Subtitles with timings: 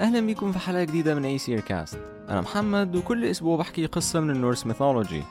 [0.00, 1.98] أهلا بيكم في حلقة جديدة من أيسير كاست
[2.28, 5.22] أنا محمد وكل أسبوع بحكي قصة من ال Norse mythology.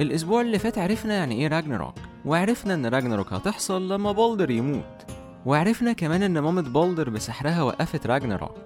[0.00, 1.94] الأسبوع اللي فات عرفنا يعني إيه راجنروك
[2.24, 5.06] وعرفنا إن راجنروك هتحصل لما بالدر يموت.
[5.46, 8.58] وعرفنا كمان إن مامة بالدر بسحرها وقفت راجنروك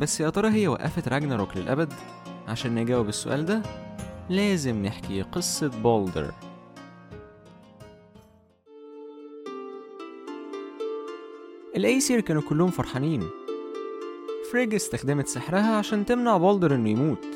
[0.00, 1.92] بس يا ترى هي وقفت راجنروك للأبد؟
[2.48, 3.62] عشان نجاوب السؤال ده
[4.30, 6.32] لازم نحكي قصة بالدر
[11.76, 13.22] الأيسير كانوا كلهم فرحانين.
[14.52, 17.26] فريج استخدمت سحرها عشان تمنع بالدر إنه يموت.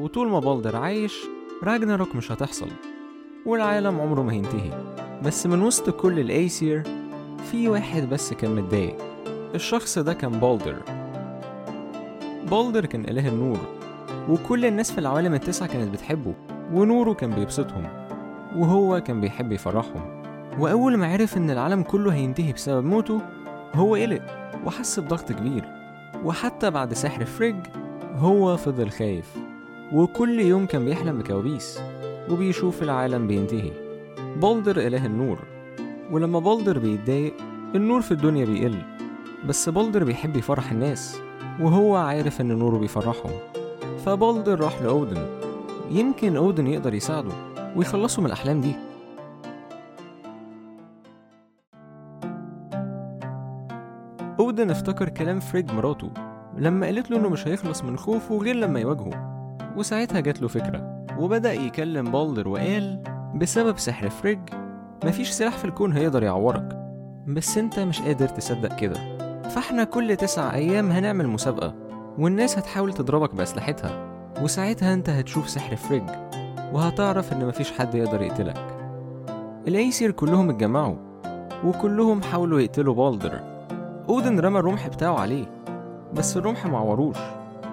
[0.00, 1.26] وطول ما بالدر عايش
[1.62, 2.68] راجناروك مش هتحصل
[3.46, 4.70] والعالم عمره ما هينتهي.
[5.22, 6.82] بس من وسط كل الأيسير
[7.50, 8.96] في واحد بس كان متضايق.
[9.54, 10.76] الشخص ده كان بالدر.
[12.50, 13.58] بالدر كان إله النور
[14.28, 16.34] وكل الناس في العوالم التسعة كانت بتحبه
[16.72, 17.88] ونوره كان بيبسطهم
[18.56, 20.22] وهو كان بيحب يفرحهم.
[20.58, 23.20] وأول ما عرف إن العالم كله هينتهي بسبب موته
[23.74, 24.22] هو قلق
[24.66, 25.77] وحس بضغط كبير.
[26.24, 27.56] وحتى بعد سحر فريج
[28.16, 29.36] هو فضل خايف
[29.92, 31.80] وكل يوم كان بيحلم بكوابيس
[32.30, 33.70] وبيشوف العالم بينتهي.
[34.40, 35.38] بولدر إله النور
[36.10, 37.34] ولما بولدر بيتضايق
[37.74, 38.82] النور في الدنيا بيقل
[39.48, 41.20] بس بولدر بيحب يفرح الناس
[41.60, 43.32] وهو عارف إن نوره بيفرحهم.
[44.04, 45.26] فبولدر راح لأودن
[45.90, 47.32] يمكن أودن يقدر يساعده
[47.76, 48.72] ويخلصوا من الأحلام دي.
[54.58, 56.10] أودن أفتكر كلام فريج مراته
[56.56, 59.58] لما قالت له إنه مش هيخلص من خوفه غير لما يواجهه.
[59.76, 63.02] وساعتها جات له فكرة وبدأ يكلم بالدر وقال
[63.34, 64.38] بسبب سحر فريج
[65.04, 66.78] مفيش سلاح في الكون هيقدر يعورك.
[67.26, 69.18] بس أنت مش قادر تصدق كده.
[69.42, 71.74] فإحنا كل تسع أيام هنعمل مسابقة
[72.18, 74.08] والناس هتحاول تضربك بأسلحتها.
[74.42, 76.10] وساعتها أنت هتشوف سحر فريج
[76.72, 78.78] وهتعرف إن مفيش حد يقدر يقتلك.
[79.68, 80.96] الأيسير كلهم اتجمعوا
[81.64, 83.57] وكلهم حاولوا يقتلوا بالدر.
[84.08, 85.46] أودن رمى الرمح بتاعه عليه
[86.14, 87.16] بس الرمح معوروش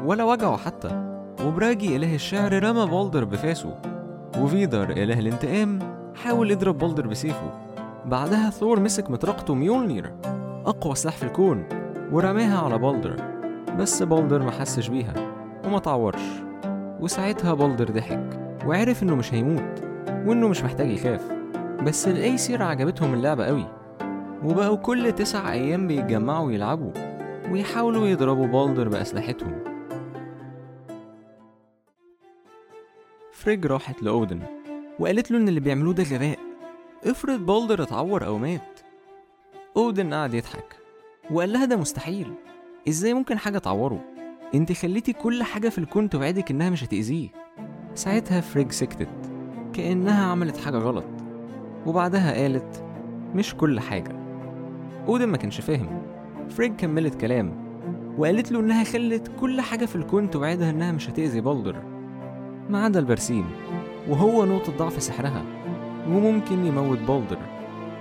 [0.06, 1.20] ولا وجعه حتى.
[1.46, 3.76] وبراجي إله الشعر رمى بالدر بفاسه
[4.40, 5.80] وفيدر إله الانتقام
[6.16, 7.52] حاول يضرب بالدر بسيفه.
[8.06, 10.14] بعدها ثور مسك مطرقته ميولنير
[10.66, 11.64] أقوى سلاح في الكون
[12.12, 13.16] ورماها على بالدر
[13.80, 15.14] بس بالدر ما حسش بيها
[15.66, 16.24] وما تعورش.
[17.00, 21.22] وساعتها بالدر ضحك وعرف إنه مش هيموت وإنه مش محتاج يخاف.
[21.84, 23.66] بس الأيسير عجبتهم اللعبة قوي.
[24.46, 26.92] وبقوا كل تسع أيام بيتجمعوا يلعبوا
[27.52, 29.60] ويحاولوا يضربوا بالدر بأسلحتهم.
[33.32, 34.40] فريج راحت لأودن
[35.00, 36.40] وقالت له إن اللي بيعملوه ده غباء.
[37.06, 38.80] افرض بالدر اتعور أو مات.
[39.78, 40.76] أودن قعد يضحك
[41.32, 42.34] وقال لها ده مستحيل.
[42.90, 44.02] إزاي ممكن حاجة تعوره؟
[44.56, 47.30] أنت خليتي كل حاجة في الكون توعدك إنها مش هتأذيه.
[47.94, 49.32] ساعتها فريج سكتت
[49.74, 51.06] كأنها عملت حاجة غلط.
[51.86, 52.84] وبعدها قالت
[53.34, 54.25] مش كل حاجة.
[55.08, 56.02] أودن ما كانش فاهم.
[56.50, 57.66] فريج كملت كلام
[58.18, 61.76] وقالت له إنها خلت كل حاجة في الكون توعدها إنها مش هتأذي بالدر
[62.70, 63.46] ما عدا البرسيم
[64.10, 65.44] وهو نقطة ضعف سحرها
[66.10, 67.38] وممكن يموت بالدر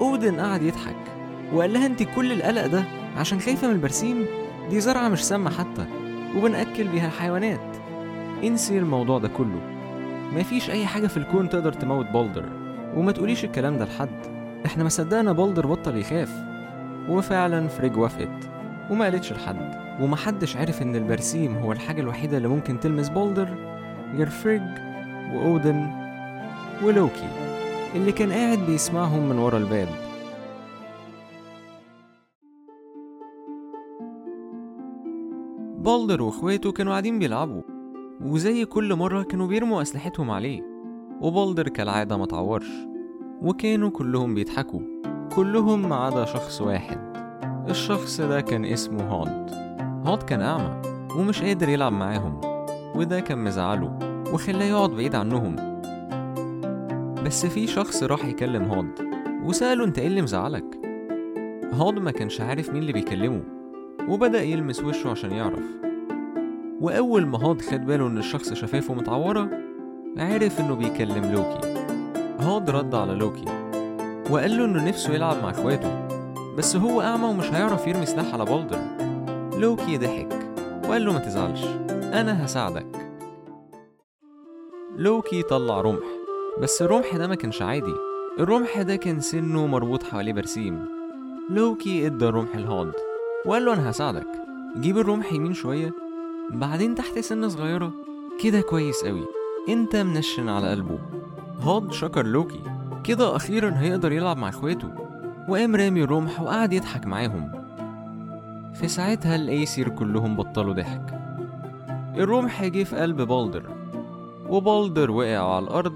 [0.00, 0.96] أودن قعد يضحك
[1.54, 2.84] وقال لها أنت كل القلق ده
[3.16, 4.26] عشان خايفة من البرسيم؟
[4.70, 5.86] دي زرعة مش سامة حتى
[6.36, 7.76] وبنأكل بيها الحيوانات.
[8.44, 9.60] انسي الموضوع ده كله.
[10.32, 12.44] مفيش أي حاجة في الكون تقدر تموت بالدر
[12.96, 14.26] وما تقوليش الكلام ده لحد.
[14.66, 16.53] إحنا ما صدقنا بالدر بطل يخاف.
[17.08, 18.50] وفعلا فريج وافقت
[18.90, 23.48] وما قالتش لحد ومحدش عرف إن البرسيم هو الحاجة الوحيدة اللي ممكن تلمس بالدر
[24.14, 24.62] غير فريج
[25.34, 25.90] وأودن
[26.84, 27.28] ولوكي
[27.94, 29.88] اللي كان قاعد بيسمعهم من ورا الباب.
[35.78, 37.62] بالدر وإخواته كانوا قاعدين بيلعبوا
[38.20, 40.62] وزي كل مرة كانوا بيرموا أسلحتهم عليه
[41.20, 42.70] وبالدر كالعادة ما تعورش
[43.42, 44.93] وكانوا كلهم بيضحكوا.
[45.36, 46.98] كلهم ما عدا شخص واحد.
[47.68, 49.50] الشخص ده كان اسمه هاد
[50.06, 50.82] هاد كان أعمى
[51.18, 52.40] ومش قادر يلعب معاهم
[52.94, 53.98] وده كان مزعله
[54.32, 55.56] وخلاه يقعد بعيد عنهم.
[57.24, 58.90] بس في شخص راح يكلم هاد
[59.44, 60.64] وسأله أنت إيه اللي مزعلك؟
[61.72, 63.42] هاد ما كانش عارف مين اللي بيكلمه
[64.08, 65.64] وبدأ يلمس وشه عشان يعرف.
[66.80, 69.50] وأول ما هاد خد باله إن الشخص شفايفه متعورة
[70.18, 71.74] عرف إنه بيكلم لوكي.
[72.40, 73.63] هاد رد على لوكي.
[74.30, 76.08] وقال له إنه نفسه يلعب مع إخواته.
[76.56, 78.78] بس هو أعمى ومش هيعرف يرمي سلاح على بالدر
[79.58, 80.54] لوكي ضحك
[80.88, 82.86] وقال له ما تزعلش أنا هساعدك.
[84.96, 86.06] لوكي طلع رمح
[86.60, 87.94] بس الرمح ده ما كانش عادي.
[88.38, 90.84] الرمح ده كان سنه مربوط حواليه برسيم.
[91.50, 92.92] لوكي إدى الرمح لهاد
[93.46, 94.26] وقال له أنا هساعدك.
[94.80, 95.92] جيب الرمح يمين شوية
[96.50, 97.92] بعدين تحت سنة صغيرة.
[98.42, 99.24] كده كويس قوي
[99.68, 100.98] أنت منشن على قلبه.
[101.60, 102.60] هاد شكر لوكي.
[103.04, 104.88] كده أخيرا هيقدر يلعب مع إخواته
[105.48, 107.52] وقام رامي الرمح وقعد يضحك معاهم.
[108.74, 111.20] في ساعتها الأيسير كلهم بطلوا ضحك.
[112.16, 113.62] الرمح جه في قلب بالدر
[114.48, 115.94] وبالدر وقع على الأرض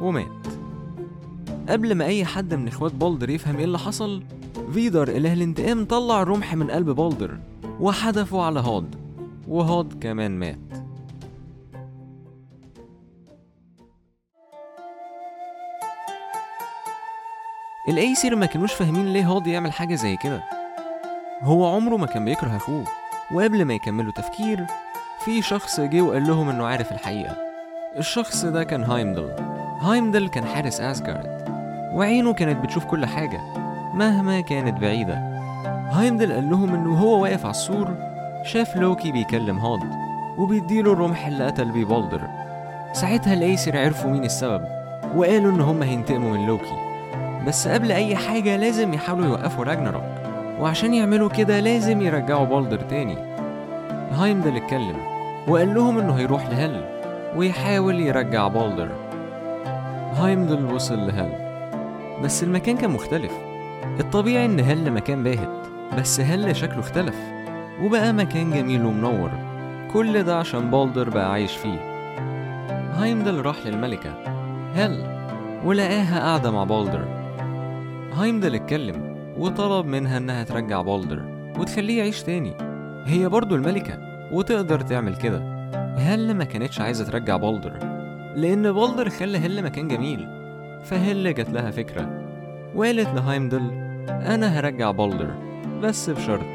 [0.00, 0.46] ومات.
[1.68, 4.22] قبل ما أي حد من إخوات بالدر يفهم إيه اللي حصل
[4.72, 7.38] فيدر إله الانتقام طلع الرمح من قلب بالدر
[7.80, 8.94] وحدفه على هاد
[9.48, 10.77] وهاد كمان مات.
[17.88, 20.40] الايسر ما كانوش فاهمين ليه هاد يعمل حاجة زي كده.
[21.42, 22.84] هو عمره ما كان بيكره أخوه
[23.32, 24.66] وقبل ما يكملوا تفكير
[25.24, 27.36] في شخص جه وقال لهم إنه عارف الحقيقة.
[27.98, 29.30] الشخص ده كان هايمدل.
[29.80, 31.44] هايمدل كان حارس أسجارد
[31.94, 33.40] وعينه كانت بتشوف كل حاجة
[33.94, 35.14] مهما كانت بعيدة.
[35.92, 37.94] هايمدل قال لهم إنه هو واقف على السور
[38.44, 39.80] شاف لوكي بيكلم هاد
[40.38, 42.28] وبيديله الرمح اللي قتل بيه بالدر
[42.92, 44.64] ساعتها الايسر عرفوا مين السبب
[45.16, 46.87] وقالوا إن هم هينتقموا من لوكي.
[47.48, 50.02] بس قبل أي حاجة لازم يحاولوا يوقفوا راجناروك.
[50.60, 53.16] وعشان يعملوا كده لازم يرجعوا بالدر تاني.
[54.12, 54.96] هايمدل اتكلم
[55.48, 56.84] وقال لهم إنه هيروح لهل
[57.36, 58.88] ويحاول يرجع بالدر
[60.14, 61.30] هايمدل وصل لهل
[62.22, 63.32] بس المكان كان مختلف.
[64.00, 65.68] الطبيعي إن هل مكان باهت
[65.98, 67.16] بس هل شكله اختلف.
[67.82, 69.30] وبقى مكان جميل ومنور.
[69.92, 71.78] كل ده عشان بالدر بقى عايش فيه.
[72.94, 74.10] هايمدل راح للملكة.
[74.74, 75.18] هل
[75.64, 77.17] ولقاها قاعدة مع بالدر
[78.18, 81.22] هايمدل اتكلم وطلب منها إنها ترجع بالدر
[81.58, 82.54] وتخليه يعيش تاني.
[83.06, 83.98] هي برضو الملكة
[84.32, 85.38] وتقدر تعمل كده.
[85.98, 87.78] هل ما كانتش عايزة ترجع بالدر
[88.36, 90.26] لأن بالدر خلى هل مكان جميل.
[90.84, 92.10] فهل جات لها فكرة.
[92.74, 93.70] وقالت لهايمدل
[94.08, 95.34] أنا هرجع بالدر
[95.82, 96.46] بس بشرط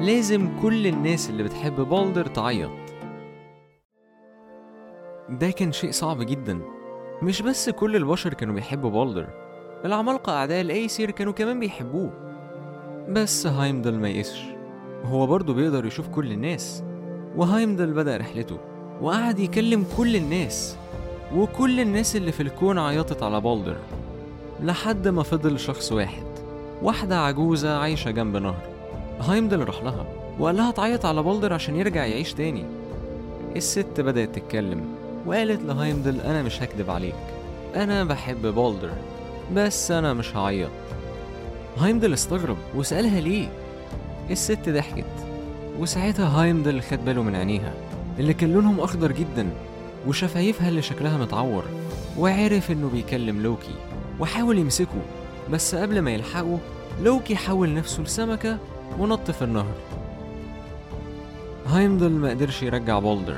[0.00, 2.70] لازم كل الناس اللي بتحب بالدر تعيط.
[5.28, 6.60] ده كان شيء صعب جدا.
[7.22, 9.45] مش بس كل البشر كانوا بيحبوا بالدر
[9.84, 12.10] العمالقة أعداء الأيسير كانوا كمان بيحبوه.
[13.08, 14.42] بس هايمدل ما يقسش
[15.04, 16.82] هو برضه بيقدر يشوف كل الناس.
[17.36, 18.58] وهايمدل بدأ رحلته
[19.00, 20.76] وقعد يكلم كل الناس.
[21.34, 23.76] وكل الناس اللي في الكون عيطت على بالدر
[24.62, 26.24] لحد ما فضل شخص واحد
[26.82, 28.66] واحدة عجوزة عايشة جنب نهر.
[29.20, 30.06] هايمدل راح لها
[30.38, 32.64] وقال لها تعيط على بالدر عشان يرجع يعيش تاني.
[33.56, 34.84] الست بدأت تتكلم
[35.26, 37.14] وقالت لهايمدل أنا مش هكدب عليك
[37.74, 38.90] أنا بحب بالدر
[39.54, 40.70] بس أنا مش هعيط.
[41.78, 43.48] هايمدل استغرب وسألها ليه.
[44.30, 45.04] الست ضحكت
[45.78, 47.72] وساعتها هايمدل خد باله من عينيها
[48.18, 49.50] اللي كان لونهم أخضر جدا
[50.06, 51.64] وشفايفها اللي شكلها متعور
[52.18, 53.74] وعرف إنه بيكلم لوكي
[54.20, 55.02] وحاول يمسكه
[55.50, 56.58] بس قبل ما يلحقه
[57.02, 58.58] لوكي حول نفسه لسمكة
[58.98, 59.74] ونط في النهر.
[61.66, 63.36] هايمدل ما قدرش يرجع بالدر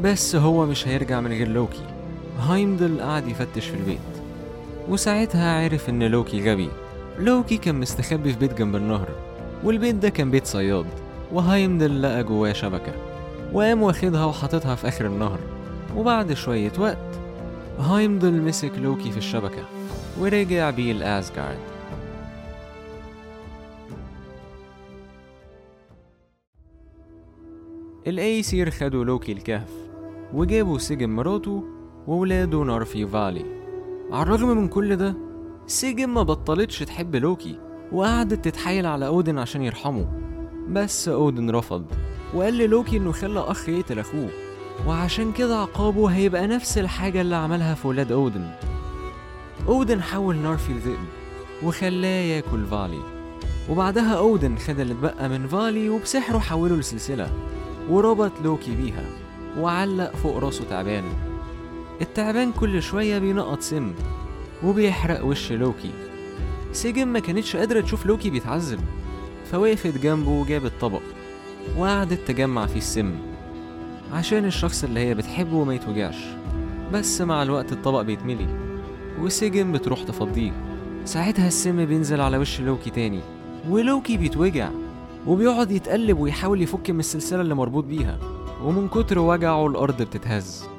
[0.00, 1.82] بس هو مش هيرجع من غير لوكي.
[2.40, 4.13] هايمدل قعد يفتش في البيت.
[4.88, 6.68] وساعتها عرف إن لوكي غبي.
[7.18, 9.08] لوكي كان مستخبي في بيت جنب النهر
[9.64, 10.86] والبيت ده كان بيت صياد
[11.32, 12.92] وهايمدل لقى جواه شبكة.
[13.52, 15.38] وقام واخدها وحاططها في آخر النهر.
[15.96, 17.18] وبعد شوية وقت
[17.78, 19.64] هايمدل مسك لوكي في الشبكة
[20.20, 21.58] ورجع بيه لأسجارد.
[28.06, 29.70] الأيسير خدوا لوكي الكهف
[30.34, 31.64] وجابوا سيجن مراته
[32.06, 33.63] وولاده نارفي فالي.
[34.12, 35.14] على الرغم من كل ده
[35.66, 37.58] سيجن ما بطلتش تحب لوكي
[37.92, 40.06] وقعدت تتحايل على أودن عشان يرحمه.
[40.68, 41.84] بس أودن رفض
[42.34, 44.28] وقال للوكي إنه خلى أخ يقتل أخوه.
[44.86, 48.50] وعشان كده عقابه هيبقى نفس الحاجة اللي عملها في ولاد أودن.
[49.68, 50.98] أودن حول نارفي لذئب
[51.62, 53.00] وخلاه ياكل فالي.
[53.70, 57.30] وبعدها أودن خد اللي اتبقى من فالي وبسحره حوله لسلسلة
[57.90, 59.04] وربط لوكي بيها
[59.58, 61.04] وعلق فوق راسه تعبان.
[62.00, 63.92] التعبان كل شوية بينقط سم
[64.64, 65.90] وبيحرق وش لوكي.
[66.72, 68.80] سيجن ما كانتش قادرة تشوف لوكي بيتعذب.
[69.52, 71.02] فوقفت جنبه وجابت طبق
[71.78, 73.14] وقعدت تجمع فيه السم
[74.12, 76.24] عشان الشخص اللي هي بتحبه ما يتوجعش.
[76.92, 78.46] بس مع الوقت الطبق بيتملي
[79.20, 80.52] وسيجن بتروح تفضيه.
[81.04, 83.20] ساعتها السم بينزل على وش لوكي تاني
[83.68, 84.70] ولوكي بيتوجع
[85.26, 88.18] وبيقعد يتقلب ويحاول يفك من السلسلة اللي مربوط بيها.
[88.64, 90.73] ومن كتر وجعه الأرض بتتهز.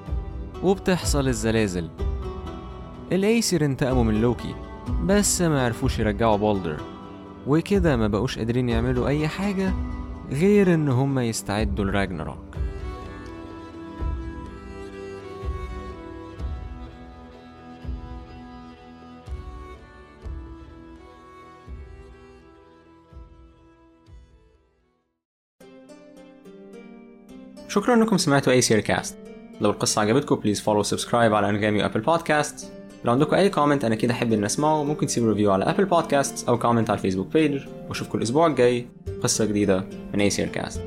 [0.64, 1.90] وبتحصل الزلازل.
[3.12, 4.56] الأيسر انتقموا من لوكي
[5.04, 6.82] بس ما عرفوش يرجعوا بالدر
[7.48, 9.74] وكده ما بقوش قادرين يعملوا أي حاجة
[10.32, 12.56] غير إن هما يستعدوا لراجناروك.
[27.68, 29.25] شكرا إنكم سمعتوا Aesir Cast.
[29.62, 32.72] لو القصة عجبتكم please follow subscribe على انغامي و Apple Podcast
[33.06, 36.50] لو عندكم أي comment أنا أكيد أحب ان أسمعه ممكن تسيبوا review على Apple Podcast
[36.50, 38.88] أو comment على ال Facebook page وأشوفكم الأسبوع الجاي.
[39.24, 39.84] قصة جديدة
[40.14, 40.82] من Aesir Cast